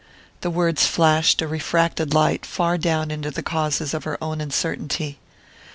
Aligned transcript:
The 0.39 0.49
words 0.49 0.87
flashed 0.87 1.43
a 1.43 1.47
refracted 1.47 2.11
light 2.11 2.43
far 2.43 2.75
down 2.79 3.11
into 3.11 3.29
the 3.29 3.43
causes 3.43 3.93
of 3.93 4.03
her 4.03 4.17
own 4.19 4.41
uncertainty. 4.41 5.19